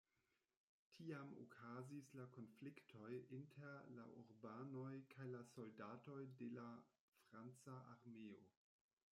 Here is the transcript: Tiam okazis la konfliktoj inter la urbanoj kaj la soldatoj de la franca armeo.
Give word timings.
Tiam 0.99 1.33
okazis 1.41 2.07
la 2.19 2.25
konfliktoj 2.37 3.11
inter 3.39 3.85
la 3.99 4.07
urbanoj 4.23 4.89
kaj 5.15 5.29
la 5.35 5.43
soldatoj 5.53 6.19
de 6.41 6.49
la 6.57 6.67
franca 7.29 7.77
armeo. 7.95 8.43